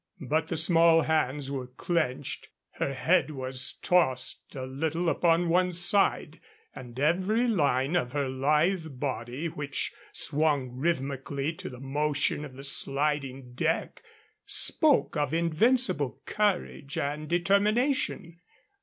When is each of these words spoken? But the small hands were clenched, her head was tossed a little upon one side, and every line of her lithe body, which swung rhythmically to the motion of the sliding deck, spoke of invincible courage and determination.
But 0.27 0.47
the 0.47 0.57
small 0.57 1.03
hands 1.03 1.51
were 1.51 1.67
clenched, 1.67 2.49
her 2.79 2.91
head 2.91 3.29
was 3.29 3.73
tossed 3.83 4.55
a 4.55 4.65
little 4.65 5.09
upon 5.09 5.47
one 5.47 5.73
side, 5.73 6.39
and 6.73 6.99
every 6.99 7.45
line 7.47 7.95
of 7.95 8.11
her 8.13 8.27
lithe 8.27 8.99
body, 8.99 9.47
which 9.47 9.93
swung 10.11 10.71
rhythmically 10.71 11.53
to 11.53 11.69
the 11.69 11.79
motion 11.79 12.43
of 12.43 12.55
the 12.55 12.63
sliding 12.63 13.53
deck, 13.53 14.01
spoke 14.47 15.15
of 15.15 15.35
invincible 15.35 16.19
courage 16.25 16.97
and 16.97 17.29
determination. 17.29 18.41